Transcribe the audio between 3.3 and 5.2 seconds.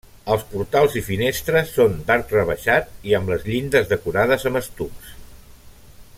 les llindes decorades amb estucs.